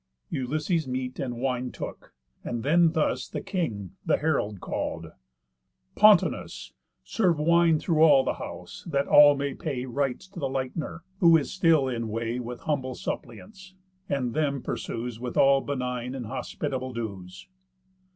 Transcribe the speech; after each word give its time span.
Ulysses 0.31 0.87
meat 0.87 1.19
and 1.19 1.35
wine 1.37 1.71
took; 1.71 2.15
and 2.43 2.63
then 2.63 2.93
thus 2.93 3.27
The 3.27 3.39
king 3.39 3.91
the 4.03 4.17
herald 4.17 4.59
call'd: 4.59 5.11
"Pontonous! 5.95 6.73
Serve 7.03 7.37
wine 7.37 7.77
through 7.77 8.01
all 8.01 8.23
the 8.23 8.33
house, 8.41 8.83
that 8.89 9.07
all 9.07 9.35
may 9.35 9.53
pay 9.53 9.85
Rites 9.85 10.27
to 10.29 10.39
the 10.39 10.49
Lightner, 10.49 11.01
who 11.19 11.37
is 11.37 11.51
still 11.53 11.87
in 11.87 12.07
way 12.09 12.39
With 12.39 12.61
humble 12.61 12.95
suppliants, 12.95 13.75
and 14.09 14.33
them 14.33 14.63
pursues 14.63 15.19
With 15.19 15.37
all 15.37 15.61
benign 15.61 16.15
and 16.15 16.25
hospitable 16.25 16.93
dues." 16.93 17.47